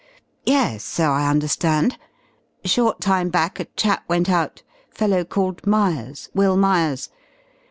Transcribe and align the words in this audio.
"Yes, 0.47 0.83
so 0.83 1.11
I 1.11 1.29
understand. 1.29 1.99
Short 2.65 3.01
time 3.01 3.29
back 3.29 3.59
a 3.59 3.65
chap 3.65 4.01
went 4.07 4.31
out 4.31 4.63
fellow 4.89 5.23
called 5.23 5.67
Myers 5.67 6.27
Will 6.33 6.57
Myers. 6.57 7.11